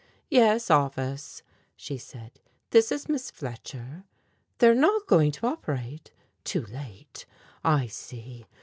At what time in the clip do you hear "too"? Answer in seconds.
6.43-6.65